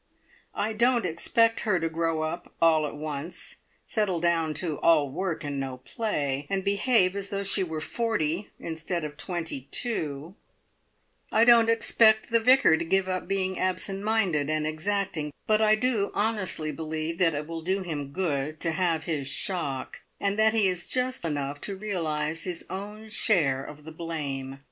I 0.55 0.73
don't 0.73 1.05
expect 1.05 1.59
her 1.59 1.79
to 1.79 1.87
grow 1.87 2.23
up 2.23 2.55
all 2.59 2.87
at 2.87 2.95
once, 2.95 3.57
settle 3.85 4.19
down 4.19 4.55
to 4.55 4.79
all 4.79 5.11
work 5.11 5.43
and 5.43 5.59
no 5.59 5.77
play, 5.77 6.47
and 6.49 6.63
behave 6.63 7.15
as 7.15 7.29
though 7.29 7.43
she 7.43 7.61
were 7.63 7.79
forty 7.81 8.49
instead 8.59 9.03
of 9.03 9.15
twenty 9.15 9.67
two; 9.69 10.33
I 11.31 11.45
don't 11.45 11.69
expect 11.69 12.31
the 12.31 12.39
Vicar 12.39 12.77
to 12.77 12.83
give 12.83 13.07
up 13.07 13.27
being 13.27 13.59
absent 13.59 14.01
minded 14.01 14.49
and 14.49 14.65
exacting; 14.65 15.31
but 15.45 15.61
I 15.61 15.75
do 15.75 16.09
honestly 16.15 16.71
believe 16.71 17.19
that 17.19 17.35
it 17.35 17.45
will 17.45 17.61
do 17.61 17.83
him 17.83 18.11
good 18.11 18.59
to 18.61 18.71
have 18.71 19.03
his 19.03 19.27
shock, 19.27 20.01
and 20.19 20.35
that 20.39 20.53
he 20.53 20.67
is 20.67 20.87
just 20.89 21.23
enough 21.23 21.61
to 21.61 21.77
realise 21.77 22.41
his 22.41 22.65
own 22.71 23.09
share 23.09 23.63
of 23.63 23.83
the 23.83 23.91
blame. 23.91 24.59